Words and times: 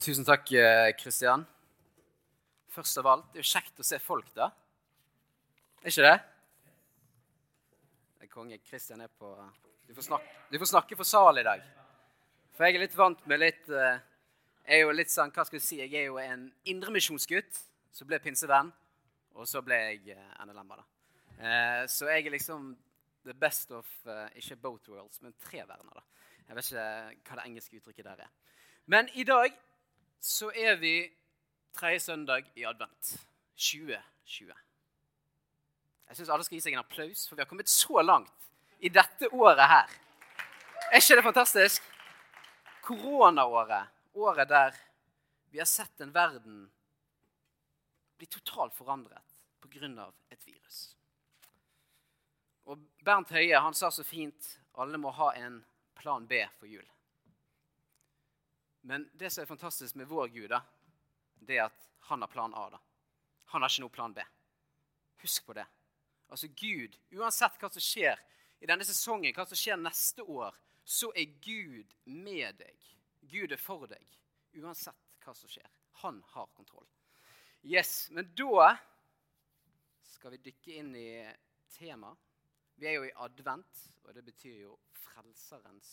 Tusen 0.00 0.24
takk, 0.24 0.48
Kristian. 0.96 1.42
Først 2.72 2.96
av 3.02 3.08
alt, 3.10 3.26
det 3.34 3.42
er 3.42 3.44
jo 3.44 3.50
kjekt 3.50 3.82
å 3.82 3.84
se 3.84 3.98
folk, 4.00 4.30
da. 4.32 4.46
Er 5.82 5.92
ikke 5.92 6.06
det? 6.06 6.14
det 8.16 8.24
er 8.24 8.30
konge 8.32 8.56
Kristian 8.64 9.04
er 9.04 9.12
på 9.12 9.34
du 9.90 9.92
får, 9.92 10.06
snakke, 10.06 10.32
du 10.48 10.56
får, 10.62 10.70
snakke, 10.70 10.96
for 10.96 11.10
sal 11.10 11.42
i 11.42 11.44
dag. 11.44 11.60
For 12.56 12.64
jeg 12.64 12.78
er 12.78 12.84
litt 12.86 12.96
vant 12.96 13.28
med 13.28 13.42
litt 13.42 13.68
eh, 13.68 14.00
Jeg 14.64 14.78
er 14.78 14.82
jo 14.86 14.96
litt 14.96 15.12
sånn, 15.12 15.36
hva 15.36 15.44
skal 15.44 15.58
jeg 15.58 15.66
si, 15.66 15.82
jeg 15.82 15.92
er 15.92 16.08
jo 16.08 16.16
en 16.22 16.48
indremisjonsgutt. 16.72 17.62
Så 17.92 18.08
ble 18.08 18.16
jeg 18.16 18.30
pinsevenn, 18.30 18.72
og 19.36 19.52
så 19.52 19.60
ble 19.66 19.84
jeg 19.84 20.14
eh, 20.16 20.34
NLM-er. 20.46 20.80
da. 20.80 21.16
Eh, 21.36 21.86
så 21.92 22.08
jeg 22.08 22.24
er 22.24 22.38
liksom 22.38 22.70
the 23.28 23.36
best 23.36 23.76
of 23.76 23.84
ikke 24.32 24.62
both 24.62 24.88
worlds, 24.88 25.20
men 25.20 25.36
tre 25.44 25.60
verdener. 25.60 25.92
da. 25.92 26.28
Jeg 26.46 26.56
vet 26.56 26.70
ikke 26.70 27.32
hva 27.34 27.42
det 27.42 27.50
engelske 27.50 27.82
uttrykket 27.82 28.14
der 28.14 28.30
er. 28.30 28.38
Men 28.88 29.12
i 29.12 29.28
dag 29.28 29.52
så 30.20 30.50
er 30.52 30.76
vi 30.76 30.94
tredje 31.72 32.00
søndag 32.00 32.44
i 32.54 32.64
advent 32.68 33.14
2020. 33.56 34.52
Jeg 36.08 36.16
syns 36.16 36.28
alle 36.28 36.44
skal 36.44 36.58
gi 36.58 36.64
seg 36.64 36.76
en 36.76 36.82
applaus, 36.82 37.24
for 37.28 37.38
vi 37.38 37.44
har 37.44 37.48
kommet 37.48 37.70
så 37.70 38.02
langt 38.02 38.50
i 38.80 38.90
dette 38.92 39.30
året 39.32 39.64
her. 39.70 39.96
Er 40.90 41.00
ikke 41.00 41.16
det 41.20 41.24
fantastisk? 41.24 41.82
Koronaåret, 42.84 43.88
året 44.14 44.48
der 44.48 44.76
vi 45.50 45.58
har 45.58 45.68
sett 45.68 46.00
en 46.00 46.12
verden 46.14 46.64
bli 48.18 48.26
totalt 48.26 48.74
forandret 48.74 49.36
pga. 49.60 50.12
et 50.30 50.46
virus. 50.46 50.96
Og 52.64 52.78
Bernt 53.04 53.30
Høie 53.30 53.58
han 53.58 53.74
sa 53.74 53.90
så 53.90 54.04
fint 54.04 54.58
alle 54.74 54.98
må 54.98 55.10
ha 55.10 55.32
en 55.34 55.64
plan 55.94 56.26
B 56.26 56.42
for 56.58 56.66
jul. 56.66 56.86
Men 58.80 59.08
det 59.12 59.30
som 59.30 59.42
er 59.42 59.50
fantastisk 59.50 59.94
med 59.94 60.08
vår 60.08 60.28
Gud, 60.28 60.48
da, 60.50 60.62
det 61.40 61.58
er 61.58 61.66
at 61.68 61.88
han 62.08 62.22
har 62.24 62.28
plan 62.32 62.54
A. 62.54 62.68
da. 62.70 62.80
Han 63.52 63.62
har 63.62 63.72
ikke 63.72 63.84
noe 63.84 63.94
plan 63.94 64.14
B. 64.14 64.24
Husk 65.22 65.46
på 65.46 65.56
det. 65.58 65.66
Altså 66.30 66.48
Gud, 66.48 66.96
Uansett 67.12 67.58
hva 67.60 67.70
som 67.72 67.82
skjer 67.82 68.20
i 68.60 68.68
denne 68.68 68.86
sesongen, 68.86 69.34
hva 69.34 69.46
som 69.48 69.58
skjer 69.58 69.80
neste 69.80 70.22
år, 70.22 70.56
så 70.84 71.10
er 71.18 71.32
Gud 71.42 71.92
med 72.04 72.60
deg. 72.60 72.88
Gud 73.20 73.52
er 73.52 73.60
for 73.60 73.86
deg. 73.90 74.06
Uansett 74.56 75.20
hva 75.24 75.34
som 75.36 75.50
skjer. 75.50 75.68
Han 76.04 76.22
har 76.32 76.48
kontroll. 76.56 76.86
Yes, 77.62 78.08
Men 78.10 78.30
da 78.34 78.76
skal 80.14 80.32
vi 80.32 80.44
dykke 80.48 80.76
inn 80.80 80.94
i 80.96 81.10
temaet. 81.76 82.18
Vi 82.80 82.88
er 82.88 82.96
jo 82.96 83.04
i 83.04 83.16
advent, 83.20 83.82
og 84.06 84.14
det 84.16 84.22
betyr 84.24 84.62
jo 84.62 84.78
frelserens 84.96 85.90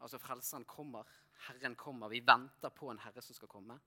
Altså 0.00 0.18
frelseren 0.20 0.64
kommer. 0.68 1.08
Herren 1.48 1.74
kommer. 1.74 2.08
Vi 2.12 2.20
venter 2.20 2.72
på 2.74 2.90
en 2.90 3.00
herre 3.02 3.22
som 3.24 3.36
skal 3.36 3.50
komme. 3.50 3.78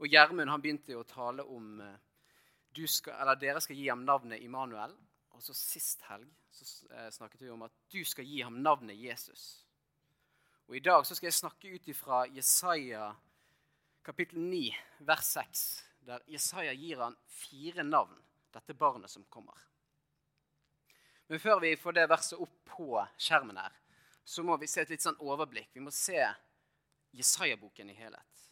Og 0.00 0.08
Gjermund 0.08 0.50
han 0.50 0.62
begynte 0.62 0.94
jo 0.94 1.02
å 1.02 1.08
tale 1.08 1.44
om 1.44 1.80
eh, 1.84 2.86
skal, 2.86 3.34
dere 3.40 3.60
skal 3.60 3.76
gi 3.76 3.88
ham 3.88 4.04
navnet 4.06 4.42
Immanuel. 4.42 4.94
Og 5.36 5.42
så 5.44 5.56
Sist 5.56 6.04
helg 6.08 6.28
så 6.50 6.66
eh, 6.94 7.10
snakket 7.12 7.44
vi 7.44 7.50
om 7.52 7.66
at 7.66 7.74
du 7.92 8.00
skal 8.04 8.28
gi 8.28 8.42
ham 8.42 8.60
navnet 8.64 8.98
Jesus. 8.98 9.66
Og 10.68 10.76
I 10.78 10.84
dag 10.84 11.04
så 11.06 11.16
skal 11.16 11.30
jeg 11.30 11.38
snakke 11.40 11.74
ut 11.74 11.88
ifra 11.90 12.24
Jesaja 12.30 13.10
kapittel 14.06 14.40
9, 14.40 14.70
vers 15.06 15.32
6, 15.34 15.64
der 16.06 16.22
Jesaja 16.30 16.72
gir 16.72 17.02
han 17.02 17.16
fire 17.26 17.84
navn, 17.84 18.16
dette 18.54 18.74
barnet 18.74 19.10
som 19.10 19.24
kommer. 19.28 19.58
Men 21.26 21.40
før 21.42 21.60
vi 21.62 21.76
får 21.78 21.94
det 21.98 22.08
verset 22.10 22.40
opp 22.42 22.56
på 22.70 23.02
skjermen 23.20 23.60
her, 23.60 23.74
så 24.30 24.44
må 24.46 24.54
vi 24.60 24.68
se 24.70 24.84
et 24.84 24.92
litt 24.92 25.02
sånn 25.02 25.18
overblikk. 25.26 25.72
Vi 25.74 25.82
må 25.82 25.90
se 25.94 26.20
Jesaja-boken 27.18 27.90
i 27.90 27.96
helhet. 27.98 28.44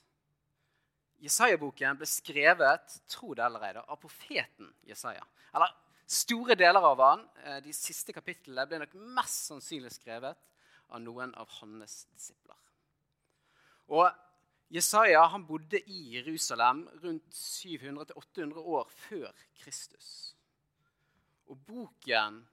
Jesaja-boken 1.22 1.98
ble 1.98 2.08
skrevet 2.10 2.96
tro 3.10 3.30
det 3.34 3.44
eller 3.46 3.66
ei, 3.68 3.74
av 3.78 3.98
profeten 4.02 4.72
Jesaja. 4.86 5.22
Eller 5.54 5.74
store 6.08 6.56
deler 6.58 6.82
av 6.82 7.02
han, 7.02 7.24
eh, 7.44 7.60
de 7.62 7.74
siste 7.74 8.14
kapitlene, 8.14 8.66
ble 8.66 8.82
nok 8.82 8.94
mest 9.18 9.50
sannsynlig 9.52 9.94
skrevet 9.94 10.38
av 10.88 11.02
noen 11.02 11.34
av 11.38 11.50
hans 11.60 12.00
disipler. 12.10 12.58
Og 13.94 14.08
Jesaja 14.74 15.22
han 15.32 15.46
bodde 15.46 15.78
i 15.80 16.00
Jerusalem 16.18 16.88
rundt 17.02 17.30
700-800 17.32 18.58
år 18.58 18.90
før 19.06 19.30
Kristus. 19.62 20.34
Og 21.46 21.58
boken, 21.66 22.46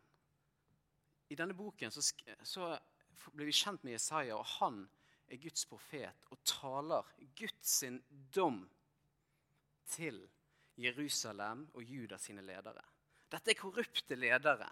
I 1.30 1.36
denne 1.36 1.58
boken 1.58 1.92
så, 1.92 2.04
så 2.44 2.76
blir 3.34 3.50
vi 3.50 3.56
kjent 3.56 3.84
med 3.84 3.96
Jesaja, 3.96 4.38
og 4.38 4.46
han 4.60 4.84
er 5.28 5.42
Guds 5.42 5.66
profet 5.70 6.30
og 6.32 6.42
taler 6.46 7.08
Guds 7.38 7.84
dom 8.34 8.64
til 9.90 10.20
Jerusalem 10.82 11.66
og 11.74 11.84
Judas 11.84 12.28
sine 12.28 12.44
ledere. 12.46 12.84
Dette 13.32 13.54
er 13.54 13.60
korrupte 13.60 14.18
ledere. 14.18 14.68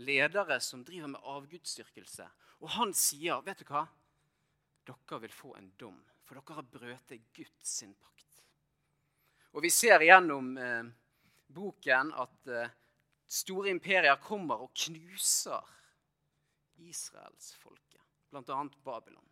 Ledere 0.00 0.58
som 0.60 0.84
driver 0.84 1.12
med 1.12 1.26
avgudsdyrkelse. 1.28 2.28
Og 2.62 2.70
han 2.70 2.94
sier, 2.94 3.42
'Vet 3.42 3.58
du 3.58 3.64
hva? 3.64 3.86
Dere 4.86 5.20
vil 5.20 5.32
få 5.32 5.56
en 5.56 5.70
dom, 5.78 5.98
for 6.24 6.34
dere 6.34 6.54
har 6.54 6.62
brøtet 6.62 7.32
Guds 7.34 7.68
sin 7.68 7.94
pakt.' 7.94 8.42
Og 9.52 9.62
Vi 9.62 9.70
ser 9.70 10.00
gjennom 10.00 10.56
eh, 10.56 10.84
boken 11.46 12.12
at 12.12 12.46
eh, 12.46 12.70
store 13.28 13.70
imperier 13.70 14.16
kommer 14.16 14.62
og 14.64 14.72
knuser 14.74 15.60
israelsfolket, 16.88 18.02
bl.a. 18.30 18.68
Babylon. 18.84 19.28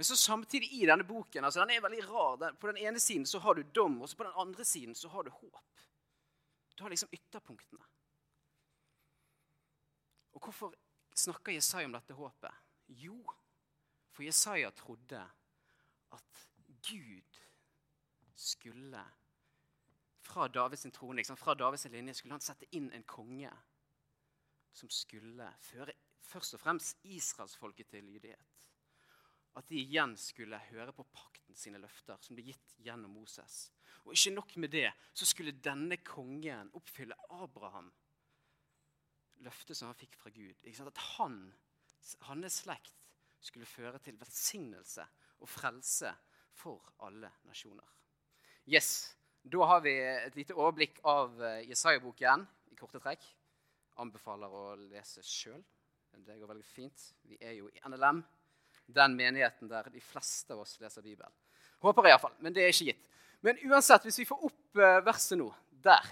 Men 0.00 0.04
så 0.04 0.16
samtidig 0.16 0.72
i 0.72 0.86
denne 0.88 1.04
boken 1.04 1.44
altså 1.44 1.60
den 1.60 1.74
er 1.74 1.82
veldig 1.84 2.04
rar. 2.08 2.52
På 2.56 2.70
den 2.70 2.78
ene 2.80 3.00
siden 3.00 3.26
så 3.26 3.38
har 3.44 3.54
du 3.54 3.62
dom, 3.62 3.98
og 4.02 4.08
på 4.16 4.24
den 4.24 4.32
andre 4.36 4.64
siden 4.64 4.94
så 4.94 5.08
har 5.12 5.22
du 5.22 5.30
håp. 5.30 5.82
Du 6.74 6.84
har 6.84 6.90
liksom 6.90 7.12
ytterpunktene. 7.12 7.84
Og 10.32 10.40
hvorfor 10.40 10.74
snakker 11.14 11.52
Jesaja 11.52 11.84
om 11.84 11.92
dette 11.92 12.16
håpet? 12.16 12.62
Jo, 12.88 13.18
for 14.10 14.24
Jesaja 14.24 14.70
trodde 14.70 15.20
at 16.12 16.46
Gud 16.88 17.40
skulle 18.34 19.04
fra 20.20 20.48
Davids 20.48 20.86
trone, 20.92 21.16
liksom, 21.16 21.36
fra 21.36 21.54
Davids 21.54 21.84
linje, 21.84 22.14
skulle 22.14 22.34
han 22.34 22.44
sette 22.44 22.68
inn 22.76 22.88
en 22.92 23.04
konge 23.04 23.50
som 24.72 24.90
skulle 24.92 25.48
føre 25.64 25.94
først 26.30 26.54
og 26.56 26.62
fremst 26.62 27.00
israelsfolket 27.10 27.90
til 27.90 28.06
lydighet. 28.06 28.56
At 29.58 29.66
de 29.68 29.80
igjen 29.80 30.14
skulle 30.20 30.60
høre 30.70 30.92
på 30.94 31.06
pakten 31.10 31.56
sine 31.58 31.80
løfter, 31.82 32.20
som 32.22 32.36
ble 32.38 32.46
gitt 32.52 32.76
gjennom 32.84 33.16
Moses. 33.18 33.64
Og 34.06 34.14
ikke 34.14 34.34
nok 34.36 34.54
med 34.62 34.70
det, 34.72 34.88
så 35.12 35.26
skulle 35.26 35.58
denne 35.58 35.98
kongen 36.06 36.70
oppfylle 36.78 37.18
Abraham 37.34 37.90
løftet 39.44 39.76
som 39.76 39.90
han 39.90 39.98
fikk 39.98 40.16
fra 40.20 40.30
Gud. 40.34 40.54
At 40.86 41.04
han, 41.16 41.40
hans 42.28 42.60
slekt 42.62 42.96
skulle 43.40 43.66
føre 43.66 43.98
til 44.04 44.18
velsignelse 44.20 45.06
og 45.40 45.48
frelse 45.48 46.12
for 46.60 46.92
alle 47.06 47.32
nasjoner. 47.48 47.96
Yes, 48.68 49.16
Da 49.42 49.64
har 49.64 49.80
vi 49.80 49.94
et 49.96 50.34
lite 50.36 50.52
overblikk 50.52 50.98
av 51.08 51.38
eh, 51.40 51.62
Jesaja-boken 51.70 52.42
i 52.70 52.76
korte 52.76 53.00
trekk 53.00 53.24
anbefaler 53.98 54.52
å 54.52 54.64
lese 54.78 55.22
sjøl. 55.26 55.60
Det 56.10 56.36
går 56.38 56.50
veldig 56.50 56.66
fint. 56.66 57.04
Vi 57.26 57.38
er 57.40 57.54
jo 57.58 57.68
i 57.70 57.82
NLM, 57.88 58.22
den 58.90 59.14
menigheten 59.16 59.70
der 59.70 59.88
de 59.92 60.02
fleste 60.02 60.54
av 60.54 60.64
oss 60.64 60.76
leser 60.82 61.04
Bibelen. 61.04 61.32
Håper 61.80 62.06
jeg 62.06 62.14
iallfall, 62.14 62.34
men 62.44 62.54
det 62.54 62.64
er 62.64 62.74
ikke 62.74 62.90
gitt. 62.90 63.06
Men 63.46 63.60
uansett, 63.70 64.04
hvis 64.04 64.20
vi 64.20 64.28
får 64.28 64.42
opp 64.50 64.80
eh, 64.82 64.98
verset 65.06 65.38
nå, 65.40 65.48
der 65.70 66.04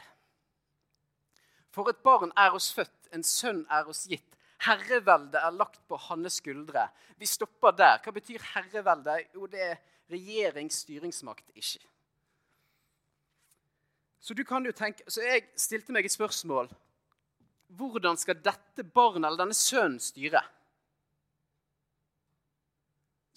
For 1.75 1.91
et 1.93 2.01
barn 2.03 2.33
er 2.41 2.55
oss 2.57 2.71
født, 2.75 3.11
en 3.13 3.23
sønn 3.23 3.61
er 3.71 3.87
oss 3.91 4.07
gitt. 4.09 4.39
Herreveldet 4.65 5.39
er 5.39 5.55
lagt 5.55 5.83
på 5.87 5.99
hans 6.09 6.41
skuldre. 6.41 6.89
Vi 7.21 7.29
stopper 7.29 7.77
der. 7.77 8.01
Hva 8.03 8.15
betyr 8.17 8.43
herrevelde? 8.55 9.19
Jo, 9.37 9.47
det 9.47 9.61
er 9.63 9.77
regjering, 10.11 10.73
styringsmakt, 10.73 11.53
ikke. 11.55 11.85
Så 14.21 14.35
du 14.35 14.43
kan 14.45 14.65
jo 14.67 14.73
tenke, 14.75 15.05
så 15.07 15.23
jeg 15.23 15.45
stilte 15.61 15.95
meg 15.95 16.09
et 16.09 16.17
spørsmål 16.17 16.73
hvordan 17.79 18.19
skal 18.19 18.41
dette 18.43 18.83
barnet 18.83 19.29
eller 19.29 19.41
denne 19.45 19.57
sønnen 19.57 20.01
styre? 20.03 20.43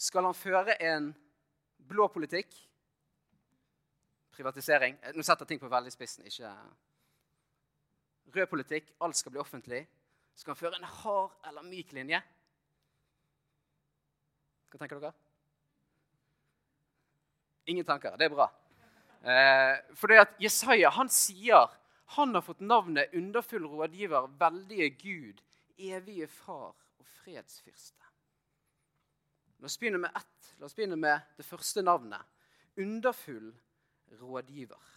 Skal 0.01 0.25
han 0.25 0.37
føre 0.37 0.77
en 0.81 1.11
blå 1.91 2.07
politikk? 2.09 2.55
Privatisering? 4.33 4.97
Eh, 5.03 5.13
nå 5.13 5.25
setter 5.25 5.45
ting 5.45 5.61
på 5.61 5.69
veldig 5.69 5.93
spissen. 5.93 6.25
ikke... 6.25 6.51
Rød 8.31 8.47
politikk, 8.47 8.93
alt 9.03 9.17
skal 9.19 9.33
bli 9.33 9.41
offentlig. 9.41 9.81
Skal 10.39 10.53
han 10.53 10.59
føre 10.59 10.79
en 10.79 10.87
hard 10.87 11.33
eller 11.49 11.67
myk 11.67 11.91
linje? 11.93 12.21
Hva 14.71 14.79
tenker 14.79 15.01
dere? 15.03 15.13
Ingen 17.69 17.85
tanker. 17.85 18.15
Det 18.17 18.25
er 18.25 18.33
bra. 18.33 18.47
Eh, 19.21 20.07
det 20.09 20.21
at 20.23 20.39
Jesaja 20.41 20.89
han 20.95 21.11
sier 21.13 21.69
han 22.15 22.35
har 22.35 22.41
fått 22.41 22.59
navnet 22.59 23.13
underfull 23.13 23.63
rådgiver, 23.71 24.27
veldige 24.39 24.89
Gud, 24.89 25.41
evige 25.77 26.27
far 26.27 26.75
og 26.99 27.05
fredsfyrste. 27.07 28.03
La 29.61 29.69
oss 29.69 29.77
begynne 29.79 30.01
med 30.01 30.11
ett. 30.17 30.49
La 30.59 30.67
oss 30.67 30.75
begynne 30.75 30.97
med 30.99 31.21
det 31.37 31.45
første 31.47 31.83
navnet. 31.85 32.19
Underfull 32.75 33.53
rådgiver. 34.19 34.89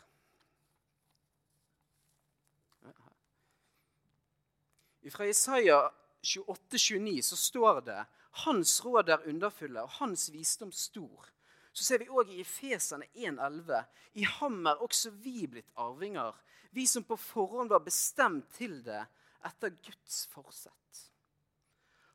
Fra 5.10 5.26
Isaiah 5.28 5.90
28-29 6.22 7.20
så 7.22 7.36
står 7.36 7.80
det 7.80 8.00
hans 8.44 8.78
råd 8.84 9.08
er 9.08 9.28
underfulle, 9.28 9.82
og 9.82 9.90
hans 10.00 10.32
visdom 10.32 10.72
stor. 10.72 11.28
Så 11.74 11.84
ser 11.84 11.98
vi 11.98 12.06
òg 12.06 12.30
i 12.30 12.38
Efesene 12.44 13.08
1,11.: 13.18 13.84
I 14.14 14.26
ham 14.38 14.60
er 14.70 14.82
også 14.82 15.10
vi 15.10 15.48
blitt 15.50 15.72
arvinger, 15.74 16.36
vi 16.70 16.86
som 16.86 17.02
på 17.04 17.16
forhånd 17.18 17.70
var 17.74 17.82
bestemt 17.82 18.46
til 18.54 18.78
det 18.86 19.00
etter 19.44 19.74
Guds 19.82 20.20
forsett. 20.30 21.00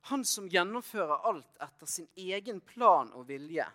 Han 0.08 0.24
som 0.26 0.48
gjennomfører 0.50 1.28
alt 1.28 1.60
etter 1.62 1.92
sin 1.92 2.08
egen 2.16 2.62
plan 2.62 3.12
og 3.14 3.28
vilje. 3.28 3.68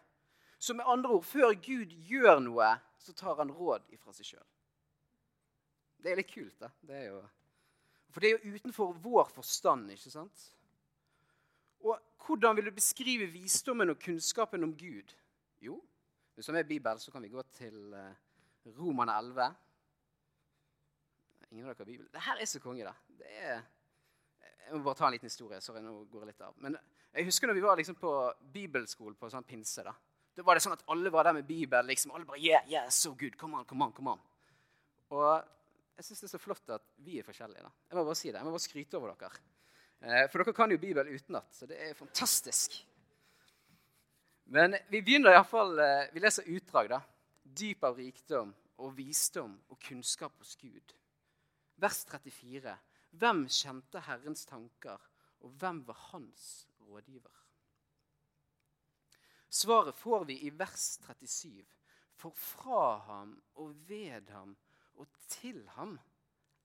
Så 0.59 0.75
med 0.75 0.89
andre 0.89 1.19
ord, 1.19 1.25
før 1.29 1.53
Gud 1.53 1.93
gjør 2.09 2.41
noe, 2.41 2.71
så 2.99 3.13
tar 3.13 3.37
han 3.43 3.53
råd 3.53 3.85
ifra 3.93 4.15
seg 4.17 4.33
sjøl. 4.33 4.47
Det 6.01 6.13
er 6.13 6.21
litt 6.21 6.33
kult, 6.33 6.57
da. 6.61 6.71
Det 6.81 7.03
jo, 7.11 7.21
for 8.13 8.25
det 8.25 8.31
er 8.31 8.41
jo 8.41 8.57
utenfor 8.57 8.97
vår 9.05 9.29
forstand, 9.37 9.93
ikke 9.93 10.13
sant? 10.13 10.47
Og 11.85 12.01
hvordan 12.25 12.57
vil 12.57 12.71
du 12.71 12.77
beskrive 12.77 13.29
visdommen 13.29 13.93
og 13.93 14.01
kunnskapen 14.01 14.65
om 14.65 14.73
Gud? 14.77 15.13
Hvis 16.35 16.47
du 16.47 16.51
har 16.53 16.59
med 16.59 16.69
Bibel, 16.69 17.01
så 17.01 17.13
kan 17.15 17.23
vi 17.23 17.31
gå 17.31 17.43
til 17.55 17.95
uh, 17.95 18.11
Romane 18.79 19.15
11. 19.19 19.55
Ingen 21.53 21.69
av 21.69 21.71
dere 21.71 21.85
har 21.85 21.91
Bibel. 21.93 22.09
Det 22.11 22.25
her 22.27 22.43
er 22.43 22.51
så 22.51 22.61
konge, 22.63 22.87
da. 22.87 22.95
Det 23.21 23.31
er, 23.39 23.63
jeg 24.43 24.75
må 24.75 24.83
bare 24.83 24.99
ta 24.99 25.07
en 25.07 25.15
liten 25.15 25.31
historie. 25.31 25.61
Sorry, 25.63 25.83
nå 25.85 25.95
går 26.11 26.25
jeg 26.25 26.33
litt 26.33 26.43
av. 26.43 26.57
Men 26.65 26.75
jeg 27.15 27.29
husker 27.29 27.47
når 27.47 27.59
vi 27.61 27.63
var 27.63 27.79
liksom 27.79 27.99
på 28.01 28.13
bibelskolen 28.57 29.15
på 29.21 29.31
sånn 29.31 29.47
pinse. 29.47 29.85
da. 29.87 29.95
Da 30.35 30.43
var 30.43 30.59
det 30.59 30.65
sånn 30.65 30.75
at 30.75 30.83
alle 30.91 31.13
var 31.15 31.29
der 31.29 31.37
med 31.37 31.47
Bibel. 31.47 31.87
liksom, 31.87 32.11
Alle 32.17 32.27
bare 32.27 32.43
Yeah, 32.43 32.67
yeah, 32.67 32.89
so 32.91 33.15
good. 33.15 33.37
Come 33.39 33.61
on, 33.61 33.69
come 33.71 33.87
on, 33.87 33.93
come 33.95 34.17
on. 34.17 34.25
Og 35.15 35.29
jeg 35.95 36.09
syns 36.09 36.25
det 36.25 36.27
er 36.27 36.35
så 36.35 36.43
flott 36.43 36.75
at 36.75 36.89
vi 37.07 37.21
er 37.21 37.27
forskjellige. 37.27 37.63
da. 37.63 37.71
Jeg 37.91 37.99
må 38.01 38.05
bare 38.09 38.19
si 38.19 38.33
det. 38.33 38.41
Jeg 38.41 38.49
må 38.49 38.57
bare 38.57 38.67
skryte 38.67 38.99
over 38.99 39.15
dere. 39.15 39.45
Eh, 40.03 40.27
for 40.33 40.43
dere 40.43 40.57
kan 40.57 40.75
jo 40.75 40.81
Bibel 40.83 41.15
utenat, 41.15 41.55
så 41.55 41.71
det 41.71 41.79
er 41.79 41.95
fantastisk. 41.95 42.81
Men 44.45 44.77
vi 44.89 45.01
begynner 45.03 45.33
iallfall 45.33 45.79
eh, 45.79 46.11
Vi 46.13 46.21
leser 46.21 46.49
utdrag, 46.57 46.91
da. 46.93 47.01
Dyp 47.45 47.85
av 47.85 47.97
rikdom 47.99 48.53
og 48.83 48.97
visdom 48.97 49.55
og 49.71 49.79
kunnskap 49.81 50.35
hos 50.41 50.57
Gud. 50.61 50.95
Vers 51.81 52.03
34. 52.11 52.75
Hvem 53.15 53.45
kjente 53.49 54.03
Herrens 54.09 54.45
tanker, 54.49 54.99
og 55.45 55.55
hvem 55.61 55.85
var 55.87 55.99
hans 56.11 56.67
rådgiver? 56.83 57.45
Svaret 59.55 59.95
får 59.95 60.25
vi 60.25 60.41
i 60.47 60.51
vers 60.51 60.99
37. 61.07 61.63
For 62.19 62.35
fra 62.35 62.99
ham 63.07 63.37
og 63.55 63.75
ved 63.89 64.31
ham 64.35 64.57
og 64.99 65.07
til 65.29 65.63
ham 65.77 65.99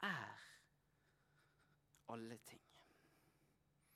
er 0.01 0.39
alle 2.09 2.37
ting. 2.37 2.61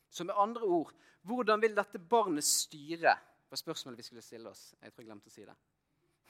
Så 0.09 0.23
med 0.23 0.37
andre 0.37 0.61
ord, 0.61 0.93
hvordan 1.21 1.61
vil 1.61 1.75
dette 1.75 1.99
barnet 1.99 2.45
styre? 2.45 3.15
Var 3.53 3.61
spørsmålet 3.61 3.99
vi 4.01 4.05
skulle 4.07 4.25
stille 4.25 4.49
oss. 4.49 4.71
Jeg 4.81 4.93
tror 4.93 5.03
jeg 5.03 5.09
glemte 5.11 5.29
å 5.29 5.33
si 5.33 5.45
det. 5.45 5.55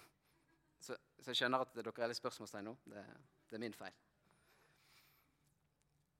Så, 0.83 0.97
så 1.19 1.31
jeg 1.31 1.39
skjønner 1.39 1.63
at 1.63 1.77
dere 1.77 1.93
er 2.03 2.11
litt 2.11 2.19
spørsmålstegn 2.19 2.65
nå. 2.67 2.73
Det, 2.91 3.03
det, 3.47 3.55
er 3.55 3.61
min 3.63 3.75
feil. 3.77 3.93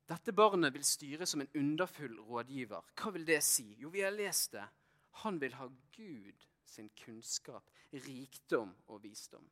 Dette 0.07 0.35
barnet 0.35 0.71
vil 0.75 0.85
styre 0.88 1.27
som 1.27 1.44
en 1.44 1.51
underfull 1.59 2.15
rådgiver. 2.29 2.94
Hva 2.95 3.11
vil 3.15 3.27
det 3.27 3.41
si? 3.44 3.65
Jo, 3.81 3.91
vi 3.91 4.05
har 4.05 4.15
lest 4.15 4.55
det. 4.55 4.63
Han 5.23 5.41
vil 5.41 5.57
ha 5.59 5.67
Gud 5.97 6.47
sin 6.63 6.88
kunnskap, 7.03 7.67
rikdom 7.91 8.71
og 8.88 9.03
visdom. 9.03 9.49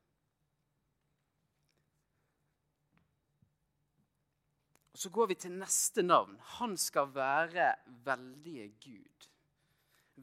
Og 4.92 5.04
Så 5.04 5.10
går 5.10 5.28
vi 5.34 5.40
til 5.44 5.60
neste 5.60 6.04
navn. 6.04 6.40
Han 6.62 6.78
skal 6.78 7.12
være 7.16 7.74
veldige 8.08 8.72
Gud. 8.84 9.31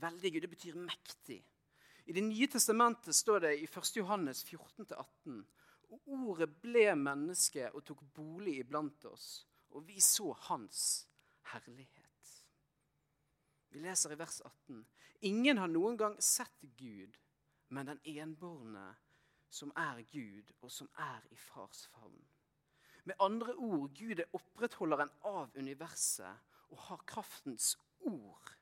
Veldige 0.00 0.36
Gud, 0.36 0.44
det 0.46 0.50
betyr 0.50 0.76
mektig. 0.78 1.38
I 2.06 2.12
Det 2.12 2.24
nye 2.24 2.46
testamentet 2.48 3.14
står 3.14 3.40
det 3.44 3.54
i 3.60 3.66
1. 3.66 3.96
Johannes 3.96 4.44
14-18.: 4.44 5.42
Og 5.90 6.00
ordet 6.06 6.48
ble 6.62 6.94
menneske 6.96 7.70
og 7.72 7.84
tok 7.84 8.04
bolig 8.14 8.58
iblant 8.60 9.04
oss, 9.04 9.46
og 9.70 9.86
vi 9.88 10.00
så 10.00 10.32
hans 10.48 11.08
herlighet. 11.52 12.32
Vi 13.68 13.82
leser 13.84 14.12
i 14.12 14.18
vers 14.18 14.40
18.: 14.40 14.86
Ingen 15.20 15.58
har 15.58 15.68
noen 15.68 15.96
gang 15.96 16.16
sett 16.22 16.64
Gud, 16.76 17.18
men 17.68 17.86
den 17.86 18.00
enbårne 18.04 18.94
som 19.50 19.72
er 19.76 20.02
Gud, 20.12 20.52
og 20.60 20.70
som 20.72 20.88
er 20.98 21.24
i 21.30 21.36
fars 21.36 21.86
favn. 21.92 22.20
Med 23.04 23.14
andre 23.20 23.54
ord, 23.54 23.90
Gud 23.96 24.20
er 24.20 24.36
opprettholderen 24.36 25.10
av 25.24 25.54
universet 25.56 26.56
og 26.68 26.80
har 26.88 27.04
kraftens 27.08 27.76
ord. 28.04 28.57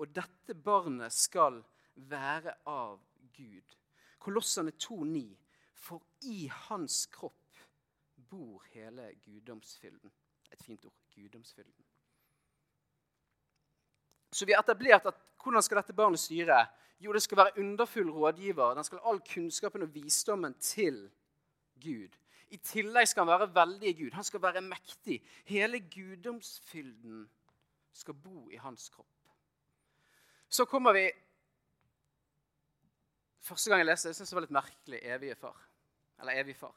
Og 0.00 0.08
dette 0.16 0.54
barnet 0.56 1.12
skal 1.12 1.60
være 2.08 2.54
av 2.70 2.96
Gud. 3.36 3.76
Kolossene 4.20 4.72
2,9. 4.72 5.24
For 5.76 6.02
i 6.28 6.46
hans 6.68 7.04
kropp 7.12 7.60
bor 8.30 8.64
hele 8.72 9.10
guddomsfylden. 9.24 10.12
Et 10.52 10.62
fint 10.62 10.84
ord. 10.84 10.96
Guddomsfylden. 11.14 11.84
Så 14.32 14.46
vi 14.46 14.52
har 14.52 14.62
etablert 14.62 15.06
at 15.10 15.20
hvordan 15.42 15.62
skal 15.62 15.80
dette 15.80 15.96
barnet 15.96 16.20
styre? 16.20 16.62
Jo, 17.00 17.12
det 17.12 17.22
skal 17.22 17.36
være 17.36 17.58
underfull 17.58 18.10
rådgiver. 18.10 18.74
Den 18.74 18.84
skal 18.84 18.98
ha 18.98 19.10
all 19.10 19.20
kunnskapen 19.20 19.82
og 19.82 19.94
visdommen 19.94 20.54
til 20.54 21.10
Gud. 21.80 22.16
I 22.50 22.56
tillegg 22.56 23.08
skal 23.08 23.24
han 23.24 23.32
være 23.32 23.54
veldig 23.54 23.96
Gud. 23.98 24.10
Han 24.12 24.24
skal 24.24 24.42
være 24.42 24.60
mektig. 24.60 25.20
Hele 25.44 25.80
guddomsfylden 25.80 27.24
skal 27.92 28.14
bo 28.14 28.50
i 28.50 28.56
hans 28.56 28.88
kropp. 28.88 29.19
Så 30.60 30.66
kommer 30.66 30.92
vi 30.92 31.12
Første 33.40 33.70
gang 33.70 33.80
jeg 33.80 33.86
leste 33.88 34.10
det, 34.10 34.16
syntes 34.16 34.28
jeg 34.28 34.34
det 34.34 34.36
var 34.36 34.44
litt 34.44 34.56
merkelig. 34.56 34.98
Evige 35.14 35.36
far. 35.40 35.62
Eller 36.20 36.40
evig 36.42 36.56
far. 36.58 36.74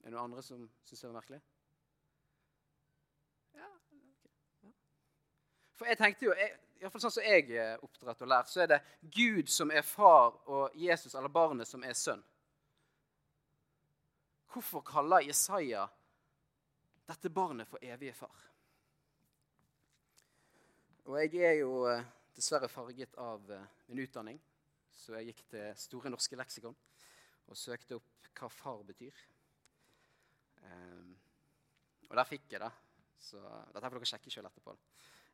Er 0.00 0.06
det 0.06 0.14
noen 0.14 0.22
andre 0.22 0.44
som 0.46 0.62
syns 0.88 1.02
det 1.02 1.10
var 1.10 1.18
merkelig? 1.18 1.40
Ja. 3.60 3.68
For 5.76 5.92
jeg 5.92 6.00
tenkte 6.00 6.30
jo, 6.30 6.38
Iallfall 6.80 7.04
sånn 7.04 7.16
som 7.18 7.28
jeg 7.28 7.52
er 7.52 7.84
oppdratt 7.84 8.24
og 8.24 8.32
lært, 8.32 8.54
så 8.54 8.64
er 8.64 8.72
det 8.72 8.80
Gud 9.20 9.52
som 9.52 9.68
er 9.68 9.84
far, 9.84 10.40
og 10.48 10.80
Jesus 10.80 11.12
eller 11.12 11.36
barnet 11.36 11.68
som 11.68 11.84
er 11.84 11.92
sønn. 11.92 12.24
Hvorfor 14.48 14.80
kaller 14.96 15.28
Jesaja 15.28 15.84
dette 17.04 17.28
barnet 17.28 17.68
for 17.68 17.84
evige 17.84 18.16
far? 18.16 18.46
Og 21.06 21.14
jeg 21.22 21.44
er 21.46 21.60
jo 21.60 21.84
eh, 21.86 22.02
dessverre 22.34 22.66
farget 22.66 23.12
av 23.22 23.44
eh, 23.54 23.66
min 23.86 24.00
utdanning, 24.02 24.40
så 24.90 25.14
jeg 25.14 25.28
gikk 25.28 25.42
til 25.52 25.76
Store 25.78 26.10
norske 26.10 26.34
leksikon 26.34 26.74
og 27.46 27.58
søkte 27.60 27.94
opp 28.00 28.26
hva 28.34 28.48
far 28.50 28.82
betyr. 28.88 29.20
Um, 30.66 31.14
og 32.08 32.18
der 32.18 32.26
fikk 32.26 32.50
jeg 32.50 32.64
det. 32.64 32.72
Så 33.22 33.38
dette 33.38 33.86
får 33.86 33.96
dere 34.00 34.10
sjekke 34.10 34.34
sjøl 34.34 34.50
etterpå. 34.50 34.74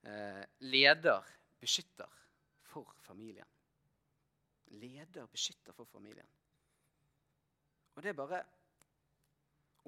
Uh, 0.05 0.45
leder, 0.69 1.33
beskytter 1.65 2.21
for 2.69 2.93
familien. 3.09 3.49
Leder, 4.77 5.25
beskytter 5.33 5.73
for 5.73 5.89
familien. 5.89 6.29
Og 7.97 8.05
det 8.05 8.19
bare 8.21 8.45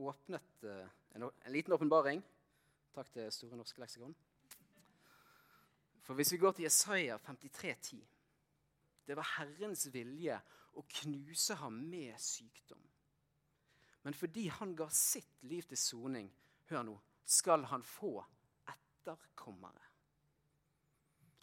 åpnet 0.01 0.65
uh, 0.65 0.87
en, 1.13 1.29
en, 1.29 1.53
liten 1.53 1.77
åpenbaring. 1.77 2.25
Takk 2.97 3.13
til 3.13 3.29
Store 3.37 3.61
norske 3.61 3.85
leksikon. 3.85 4.17
For 6.05 6.17
hvis 6.19 6.35
vi 6.35 6.41
går 6.41 6.53
til 6.53 6.67
Jesaja 6.69 7.17
53,10 7.17 8.03
Det 9.07 9.17
var 9.17 9.31
Herrens 9.39 9.87
vilje 9.93 10.37
å 10.77 10.85
knuse 11.01 11.57
ham 11.61 11.77
med 11.91 12.17
sykdom. 12.21 12.81
Men 14.05 14.17
fordi 14.17 14.47
han 14.53 14.75
ga 14.77 14.89
sitt 14.93 15.45
liv 15.49 15.65
til 15.69 15.81
soning, 15.81 16.29
hør 16.69 16.85
nå, 16.89 16.95
skal 17.25 17.65
han 17.71 17.85
få 17.85 18.19
etterkommere 18.69 19.91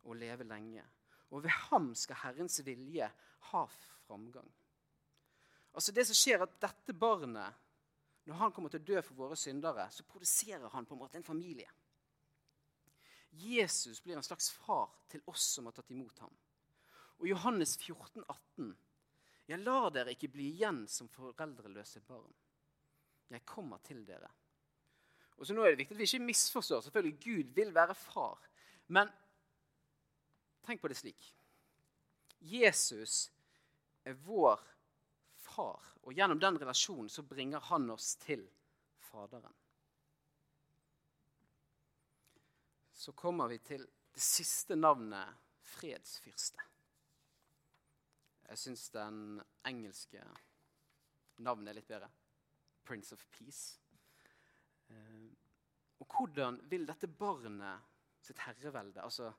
og 0.06 0.18
leve 0.18 0.46
lenge. 0.50 0.84
Og 1.32 1.44
ved 1.46 1.54
ham 1.70 1.92
skal 1.98 2.20
Herrens 2.24 2.60
vilje 2.66 3.08
ha 3.52 3.66
framgang. 3.78 4.50
Altså 5.74 5.94
Det 5.96 6.06
som 6.08 6.18
skjer, 6.18 6.42
er 6.42 6.50
at 6.50 6.58
dette 6.62 6.94
barnet 6.98 7.62
når 8.30 8.38
han 8.38 8.52
kommer 8.54 8.70
til 8.70 8.82
å 8.82 8.86
dø 8.86 9.02
for 9.02 9.18
våre 9.18 9.38
syndere, 9.40 9.88
så 9.90 10.06
produserer 10.06 10.70
han 10.70 10.86
på 10.86 10.94
en 10.94 11.02
måte 11.02 11.18
en 11.18 11.26
familie. 11.26 11.70
Jesus 13.32 14.02
blir 14.04 14.18
en 14.18 14.26
slags 14.26 14.50
far 14.52 14.90
til 15.12 15.24
oss 15.32 15.46
som 15.56 15.68
har 15.68 15.76
tatt 15.76 15.92
imot 15.94 16.20
ham. 16.20 16.34
Og 17.22 17.30
Johannes 17.30 17.78
14, 17.78 18.24
18. 18.28 18.76
Jeg 19.52 19.64
lar 19.64 19.90
dere 19.94 20.16
ikke 20.16 20.32
bli 20.32 20.52
igjen 20.56 20.84
som 20.90 21.10
foreldreløse 21.12 22.02
barn. 22.08 22.32
Jeg 23.32 23.46
kommer 23.48 23.80
til 23.86 24.04
dere. 24.08 24.30
Og 25.38 25.48
så 25.48 25.56
nå 25.56 25.64
er 25.64 25.74
det 25.74 25.84
viktig 25.84 25.96
at 25.96 26.02
vi 26.04 26.10
ikke 26.10 26.28
misforstår. 26.28 26.84
Selvfølgelig, 26.86 27.20
Gud 27.24 27.54
vil 27.56 27.74
være 27.76 27.96
far. 27.96 28.42
Men 28.92 29.10
Tenk 30.66 30.82
på 30.82 30.88
det 30.88 30.96
slik. 30.96 31.36
Jesus 32.40 33.32
er 34.06 34.18
vår 34.26 34.62
far, 35.42 35.82
og 36.06 36.14
gjennom 36.14 36.40
den 36.42 36.60
relasjonen 36.62 37.10
så 37.10 37.26
bringer 37.26 37.62
han 37.72 37.90
oss 37.94 38.16
til 38.22 38.46
Faderen. 39.12 39.54
Så 43.02 43.12
kommer 43.18 43.48
vi 43.48 43.58
til 43.66 43.82
det 44.14 44.22
siste 44.22 44.76
navnet 44.76 45.38
fredsfyrste. 45.66 46.62
Jeg 48.46 48.60
syns 48.62 48.84
den 48.94 49.40
engelske 49.66 50.22
navnet 51.42 51.72
er 51.72 51.80
litt 51.80 51.90
bedre. 51.90 52.12
Prince 52.86 53.16
of 53.18 53.24
Peace. 53.34 53.80
Eh, 54.94 55.32
og 55.98 56.14
hvordan 56.14 56.60
vil 56.70 56.86
dette 56.86 57.10
barnet 57.10 57.90
sitt 58.22 58.46
herrevelde, 58.46 59.02
altså 59.02 59.32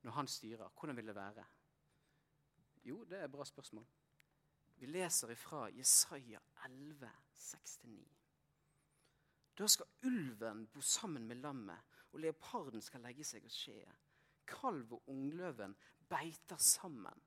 når 0.00 0.16
han 0.16 0.32
styrer, 0.38 0.72
hvordan 0.72 0.96
vil 0.96 1.12
det 1.12 1.18
være? 1.20 1.44
Jo, 2.88 3.04
det 3.04 3.18
er 3.18 3.28
et 3.28 3.36
bra 3.36 3.44
spørsmål. 3.44 3.84
Vi 4.80 4.88
leser 4.88 5.36
ifra 5.36 5.66
Jesaja 5.76 6.40
11, 6.64 7.10
69. 7.36 8.00
Da 9.60 9.68
skal 9.68 10.08
ulven 10.08 10.70
bo 10.72 10.80
sammen 10.80 11.28
med 11.28 11.44
lammet, 11.44 11.99
og 12.12 12.20
leoparden 12.24 12.82
skal 12.82 13.04
legge 13.06 13.24
seg 13.26 13.44
og 13.46 13.54
skje. 13.54 13.80
Kalv 14.50 14.96
og 14.96 15.10
ungløven 15.12 15.76
beiter 16.10 16.58
sammen, 16.58 17.22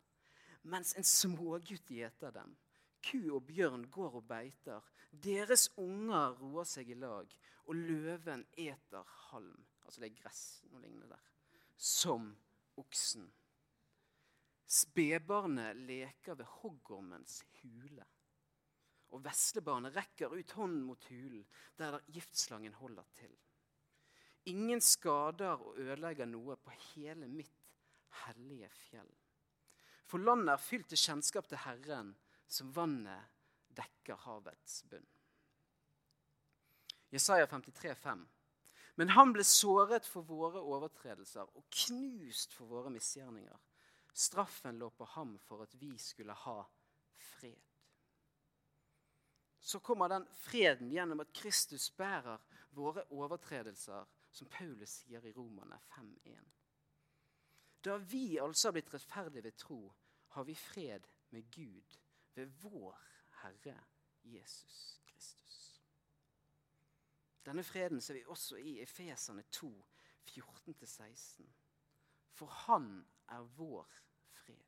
mens 0.64 0.94
en 1.00 1.08
smågutt 1.08 1.92
gjeter 1.92 2.34
dem. 2.36 2.56
Ku 3.04 3.20
og 3.36 3.44
bjørn 3.50 3.90
går 3.92 4.20
og 4.20 4.28
beiter. 4.28 4.84
Deres 5.12 5.70
unger 5.80 6.38
roer 6.40 6.68
seg 6.68 6.92
i 6.94 6.98
lag, 6.98 7.28
og 7.68 7.76
løven 7.76 8.46
eter 8.60 9.08
halm. 9.30 9.66
Altså 9.84 10.04
det 10.04 10.10
er 10.10 10.20
gress, 10.22 10.44
noe 10.72 10.82
lignende 10.84 11.12
der. 11.12 11.32
Som 11.76 12.32
oksen. 12.80 13.28
Spedbarnet 14.74 15.78
leker 15.86 16.40
ved 16.40 16.50
hoggormens 16.62 17.42
hule. 17.60 18.06
Og 19.14 19.22
veslebarnet 19.22 19.94
rekker 19.94 20.34
ut 20.34 20.56
hånden 20.58 20.86
mot 20.88 21.04
hulen, 21.12 21.44
der 21.78 22.00
giftslangen 22.10 22.74
holder 22.80 23.06
til. 23.20 23.36
Ingen 24.50 24.82
skader 24.82 25.62
og 25.62 25.78
ødelegger 25.80 26.28
noe 26.28 26.58
på 26.60 26.74
hele 26.94 27.30
mitt 27.32 27.54
hellige 28.24 28.70
fjell. 28.76 29.10
For 30.06 30.22
landet 30.22 30.52
er 30.54 30.62
fylt 30.62 30.90
til 30.92 31.00
kjennskap 31.00 31.48
til 31.50 31.62
Herren, 31.64 32.12
som 32.48 32.74
vannet 32.76 33.32
dekker 33.74 34.20
havets 34.28 34.84
bunn. 34.90 35.08
Jesaja 37.14 37.48
53, 37.48 37.96
5. 37.96 38.24
Men 38.96 39.10
han 39.16 39.32
ble 39.34 39.46
såret 39.46 40.06
for 40.06 40.26
våre 40.28 40.62
overtredelser 40.62 41.48
og 41.48 41.66
knust 41.86 42.54
for 42.54 42.70
våre 42.70 42.92
misgjerninger. 42.94 43.58
Straffen 44.14 44.78
lå 44.78 44.92
på 44.94 45.08
ham 45.16 45.38
for 45.42 45.64
at 45.66 45.74
vi 45.82 45.96
skulle 45.98 46.36
ha 46.44 46.60
fred. 47.18 47.62
Så 49.64 49.80
kommer 49.80 50.12
den 50.12 50.28
freden 50.44 50.92
gjennom 50.92 51.24
at 51.24 51.32
Kristus 51.34 51.88
bærer 51.96 52.42
våre 52.76 53.06
overtredelser, 53.10 54.06
som 54.34 54.50
Paulus 54.50 54.90
sier 55.04 55.26
i 55.26 55.32
Romerne 55.32 55.78
5.1. 55.94 56.52
Da 57.86 57.98
vi 57.98 58.38
altså 58.42 58.68
har 58.68 58.78
blitt 58.78 58.94
rettferdige 58.94 59.44
ved 59.44 59.58
tro, 59.58 59.94
har 60.34 60.44
vi 60.44 60.56
fred 60.56 61.08
med 61.30 61.52
Gud 61.52 61.98
ved 62.36 62.46
vår 62.46 62.98
Herre 63.44 63.80
Jesus 64.24 65.02
Kristus. 65.06 65.82
Denne 67.46 67.64
freden 67.64 68.02
ser 68.02 68.14
vi 68.14 68.24
også 68.28 68.56
i 68.56 68.80
Efesene 68.82 69.44
2, 69.52 69.86
14-16. 70.30 71.44
For 72.32 72.46
han 72.46 73.06
er 73.30 73.42
vår 73.42 73.90
fred. 74.32 74.66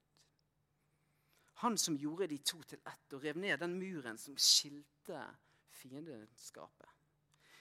Han 1.54 1.78
som 1.78 1.98
gjorde 1.98 2.28
de 2.28 2.38
to 2.38 2.62
til 2.62 2.82
ett 2.86 3.14
og 3.14 3.24
rev 3.24 3.38
ned 3.38 3.58
den 3.58 3.80
muren 3.80 4.18
som 4.18 4.38
skilte 4.38 5.24
fiendeskapet. 5.70 6.90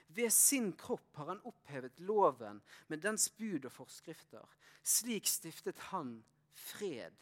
Ved 0.07 0.33
sin 0.33 0.73
kropp 0.79 1.17
har 1.17 1.33
han 1.33 1.43
opphevet 1.49 2.01
loven 2.01 2.61
med 2.87 3.03
dens 3.03 3.29
bud 3.39 3.65
og 3.65 3.73
forskrifter. 3.73 4.45
Slik 4.83 5.29
stiftet 5.29 5.81
han 5.91 6.19
fred 6.55 7.17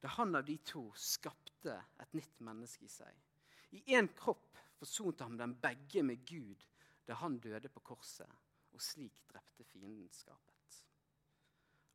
da 0.00 0.10
han 0.16 0.36
av 0.36 0.44
de 0.44 0.56
to 0.64 0.84
skapte 1.00 1.72
et 2.02 2.12
nytt 2.14 2.40
menneske 2.44 2.84
i 2.84 2.90
seg. 2.92 3.12
I 3.76 3.96
én 3.96 4.08
kropp 4.16 4.58
forsonte 4.78 5.24
han 5.24 5.38
dem 5.40 5.56
begge 5.60 6.02
med 6.04 6.24
Gud 6.28 6.66
da 7.08 7.16
han 7.22 7.38
døde 7.40 7.70
på 7.72 7.80
korset, 7.86 8.28
og 8.74 8.82
slik 8.82 9.14
drepte 9.30 9.64
fiendenskapet. 9.64 10.82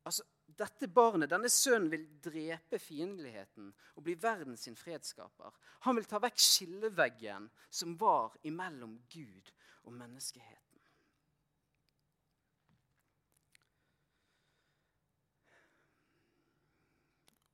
Altså, 0.02 0.24
Dette 0.52 0.88
barnet, 0.88 1.30
denne 1.32 1.48
sønnen, 1.48 1.88
vil 1.92 2.04
drepe 2.20 2.78
fiendeligheten 2.82 3.70
og 3.96 4.04
bli 4.04 4.14
verdens 4.20 4.66
fredsskaper. 4.76 5.54
Han 5.86 5.96
vil 5.96 6.08
ta 6.08 6.20
vekk 6.20 6.40
skilleveggen 6.44 7.46
som 7.70 7.94
var 8.00 8.34
imellom 8.48 8.98
Gud 9.12 9.52
og 9.82 9.92
menneskeheten. 9.92 10.80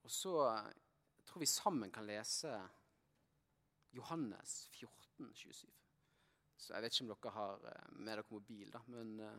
Og 0.03 0.11
så 0.11 0.33
tror 1.25 1.39
vi 1.39 1.45
sammen 1.45 1.91
kan 1.91 2.07
lese 2.07 2.49
Johannes 3.93 4.69
14, 4.73 5.35
27. 5.35 5.69
Så 6.57 6.73
jeg 6.73 6.83
vet 6.83 6.95
ikke 6.95 7.05
om 7.05 7.11
dere 7.13 7.33
har 7.33 7.67
eh, 7.69 7.91
med 7.91 8.17
dere 8.17 8.31
mobil, 8.33 8.71
da, 8.73 8.81
men 8.87 9.11
uh, 9.21 9.35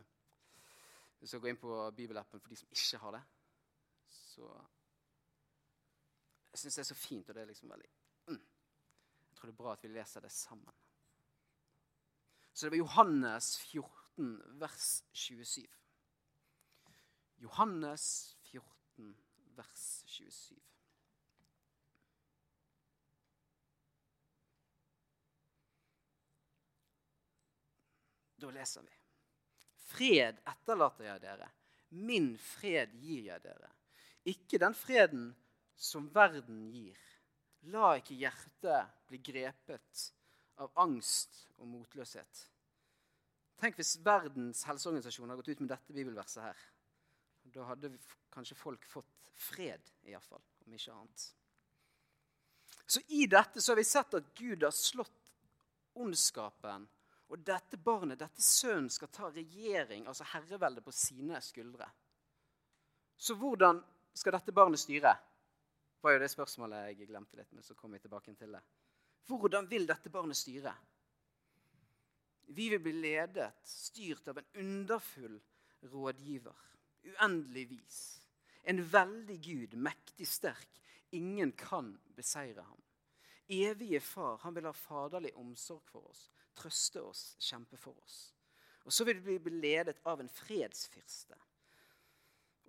hvis 1.19 1.33
dere 1.35 1.43
går 1.43 1.51
inn 1.51 1.59
på 1.61 1.79
bibelappen 1.95 2.41
for 2.41 2.49
de 2.49 2.57
som 2.59 2.71
ikke 2.71 3.01
har 3.03 3.17
det, 3.17 3.23
så 4.11 4.47
Jeg 6.51 6.59
syns 6.59 6.75
det 6.75 6.81
er 6.81 6.87
så 6.89 6.95
fint, 6.95 7.29
og 7.29 7.35
det 7.35 7.41
er 7.41 7.47
liksom 7.47 7.69
veldig 7.71 7.89
mm. 8.27 8.41
Jeg 9.27 9.35
tror 9.37 9.47
det 9.47 9.53
er 9.53 9.61
bra 9.61 9.73
at 9.73 9.83
vi 9.83 9.91
leser 9.91 10.21
det 10.25 10.31
sammen. 10.31 10.80
Så 12.61 12.65
det 12.65 12.69
var 12.69 12.77
Johannes 12.77 13.57
14, 13.57 14.43
vers 14.59 15.03
27. 15.11 15.67
Johannes 17.37 18.35
14, 18.41 19.15
vers 19.55 20.03
27. 20.05 20.59
Da 28.35 28.53
leser 28.53 28.85
vi. 28.85 28.93
Fred 29.73 30.45
etterlater 30.53 31.09
jeg 31.09 31.25
dere. 31.25 31.49
Min 31.97 32.35
fred 32.37 32.93
gir 33.01 33.25
jeg 33.31 33.41
dere. 33.41 33.73
Ikke 34.29 34.61
den 34.61 34.77
freden 34.77 35.27
som 35.73 36.13
verden 36.13 36.67
gir. 36.69 37.01
La 37.73 37.95
ikke 37.97 38.21
hjertet 38.21 38.95
bli 39.09 39.25
grepet 39.33 40.07
av 40.61 40.69
angst 40.85 41.47
og 41.57 41.65
motløshet. 41.73 42.50
Tenk 43.61 43.77
hvis 43.77 43.97
Verdens 44.01 44.63
helseorganisasjon 44.65 45.29
hadde 45.29 45.43
gått 45.43 45.53
ut 45.53 45.61
med 45.61 45.69
dette 45.69 45.93
bibelverset 45.93 46.41
her. 46.43 46.63
Da 47.53 47.67
hadde 47.69 47.91
kanskje 48.33 48.57
folk 48.57 48.87
fått 48.89 49.29
fred, 49.37 49.91
iallfall, 50.09 50.41
om 50.65 50.73
ikke 50.73 50.95
annet. 50.95 51.27
Så 52.85 53.03
i 53.13 53.27
dette 53.29 53.61
så 53.61 53.71
har 53.71 53.79
vi 53.79 53.85
sett 53.87 54.17
at 54.17 54.33
Gud 54.37 54.65
har 54.65 54.73
slått 54.75 55.29
ondskapen 56.01 56.87
og 57.31 57.43
dette 57.47 57.77
barnet, 57.79 58.19
dette 58.19 58.43
sønnen, 58.43 58.89
skal 58.91 59.07
ta 59.13 59.29
regjering, 59.31 60.03
altså 60.09 60.25
herreveldet, 60.33 60.83
på 60.83 60.91
sine 60.91 61.39
skuldre. 61.39 61.87
Så 63.15 63.37
hvordan 63.39 63.79
skal 64.17 64.35
dette 64.35 64.51
barnet 64.51 64.81
styre? 64.81 65.13
var 66.01 66.15
jo 66.15 66.21
det 66.23 66.31
spørsmålet 66.33 66.89
jeg 66.89 67.07
glemte 67.11 67.37
litt, 67.37 67.51
men 67.53 67.63
så 67.63 67.75
kommer 67.77 67.99
vi 67.99 68.07
tilbake 68.07 68.33
til 68.35 68.55
det. 68.57 68.61
Hvordan 69.29 69.67
vil 69.69 69.85
dette 69.87 70.09
barnet 70.11 70.35
styre? 70.37 70.73
Vi 72.51 72.69
vil 72.73 72.81
bli 72.83 72.93
ledet, 72.93 73.53
styrt 73.67 74.27
av 74.27 74.41
en 74.41 74.49
underfull 74.63 75.39
rådgiver. 75.91 76.67
Uendelig 77.11 77.67
vis. 77.69 78.01
En 78.63 78.83
veldig 78.85 79.39
Gud, 79.41 79.77
mektig 79.77 80.27
sterk. 80.27 80.81
Ingen 81.09 81.51
kan 81.57 81.95
beseire 82.15 82.61
ham. 82.61 82.81
Evige 83.51 83.99
Far, 83.99 84.37
han 84.43 84.55
vil 84.55 84.67
ha 84.69 84.75
faderlig 84.75 85.33
omsorg 85.35 85.83
for 85.89 86.11
oss 86.11 86.29
trøste 86.57 87.01
oss, 87.01 87.35
kjempe 87.39 87.77
for 87.79 87.97
oss. 88.03 88.31
Og 88.85 88.93
så 88.93 89.05
vil 89.07 89.21
vi 89.23 89.37
bli 89.39 89.59
ledet 89.61 89.99
av 90.09 90.21
en 90.21 90.29
fredsfyrste. 90.31 91.37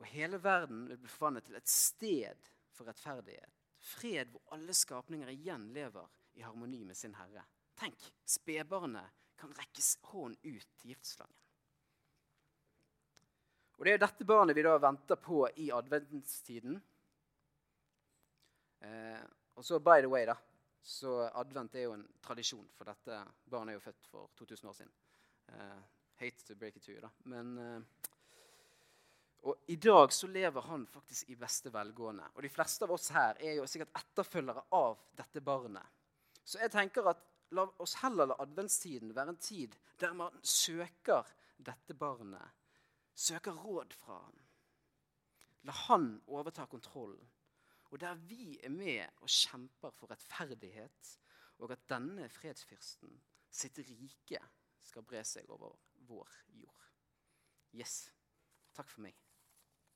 Og 0.00 0.06
hele 0.12 0.40
verden 0.42 0.86
vil 0.88 1.00
bli 1.00 1.10
forvandlet 1.10 1.48
til 1.48 1.58
et 1.58 1.72
sted 1.72 2.50
for 2.72 2.88
rettferdighet. 2.88 3.58
Fred 3.82 4.30
hvor 4.32 4.54
alle 4.54 4.74
skapninger 4.76 5.32
igjen 5.32 5.70
lever 5.74 6.08
i 6.38 6.44
harmoni 6.44 6.84
med 6.86 6.96
sin 6.96 7.16
Herre. 7.18 7.44
Tenk, 7.78 7.98
spedbarnet 8.28 9.21
kan 9.42 9.54
rekkes 9.58 9.96
hånd 10.12 10.38
ut 10.42 10.68
til 10.78 10.92
giftslangen. 10.92 11.38
Og 13.78 13.86
Det 13.86 13.96
er 13.96 14.02
dette 14.04 14.26
barnet 14.28 14.54
vi 14.54 14.62
da 14.62 14.76
venter 14.78 15.18
på 15.18 15.42
i 15.58 15.72
adventstiden. 15.74 16.76
Eh, 18.86 19.24
og 19.58 19.64
så, 19.66 19.80
by 19.82 19.98
the 20.04 20.10
way, 20.10 20.26
da, 20.28 20.36
så 20.82 21.24
advent 21.40 21.74
er 21.74 21.88
jo 21.88 21.96
en 21.96 22.04
tradisjon, 22.22 22.68
for 22.76 22.86
dette 22.86 23.18
barnet 23.50 23.74
er 23.74 23.80
jo 23.80 23.84
født 23.88 24.08
for 24.12 24.30
2000 24.38 24.70
år 24.70 24.78
siden. 24.78 24.94
Eh, 25.50 25.82
hate 26.22 26.46
to 26.46 26.54
break 26.54 26.78
it 26.78 26.86
to 26.86 26.94
you, 26.94 27.00
da. 27.02 27.10
Men, 27.24 27.58
eh, 27.58 28.08
Og 29.42 29.56
I 29.66 29.76
dag 29.76 30.12
så 30.12 30.28
lever 30.30 30.60
han 30.60 30.86
faktisk 30.86 31.30
i 31.30 31.34
beste 31.34 31.72
velgående. 31.74 32.28
Og 32.34 32.42
de 32.42 32.48
fleste 32.48 32.84
av 32.84 32.92
oss 32.94 33.08
her 33.10 33.34
er 33.40 33.56
jo 33.56 33.66
sikkert 33.66 33.96
etterfølgere 33.98 34.62
av 34.70 35.00
dette 35.18 35.42
barnet. 35.42 35.82
Så 36.44 36.60
jeg 36.62 36.70
tenker 36.70 37.08
at 37.10 37.31
la 37.52 37.66
oss 37.84 37.98
heller 38.02 38.30
la 38.30 38.36
adventstiden 38.42 39.14
være 39.16 39.34
en 39.34 39.40
tid 39.40 39.76
der 40.00 40.14
man 40.16 40.38
søker 40.42 41.28
dette 41.58 41.94
barnet. 41.94 42.48
Søker 43.14 43.52
råd 43.52 43.92
fra 43.92 44.18
ham. 44.24 44.38
La 45.68 45.72
han 45.86 46.22
overta 46.26 46.66
kontrollen. 46.66 47.28
Og 47.92 48.00
der 48.00 48.14
vi 48.14 48.58
er 48.64 48.72
med 48.72 49.04
og 49.20 49.28
kjemper 49.28 49.92
for 49.92 50.10
rettferdighet, 50.10 51.10
og 51.60 51.74
at 51.74 51.84
denne 51.92 52.28
fredsfyrsten 52.32 53.18
sitt 53.52 53.78
rike 53.84 54.40
skal 54.80 55.04
bre 55.04 55.20
seg 55.28 55.50
over 55.52 55.76
vår 56.08 56.38
jord. 56.56 56.88
Yes. 57.76 58.08
Takk 58.72 58.88
for 58.88 59.04
meg. 59.04 59.21